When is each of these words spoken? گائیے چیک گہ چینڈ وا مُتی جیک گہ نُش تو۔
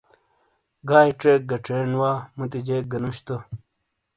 گائیے 0.89 1.13
چیک 1.21 1.41
گہ 1.49 1.57
چینڈ 1.65 1.91
وا 1.99 2.11
مُتی 2.37 2.59
جیک 2.67 2.85
گہ 2.91 2.99
نُش 3.03 3.17
تو۔ 3.25 3.37